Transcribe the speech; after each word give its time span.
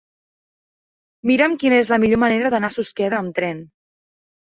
Mira'm 1.33 1.59
quina 1.65 1.79
és 1.83 1.93
la 1.95 2.01
millor 2.07 2.23
manera 2.25 2.53
d'anar 2.57 2.75
a 2.75 2.79
Susqueda 2.79 3.23
amb 3.25 3.41
tren. 3.41 3.65